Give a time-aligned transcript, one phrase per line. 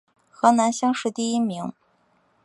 [0.31, 1.71] 河南乡试第一名。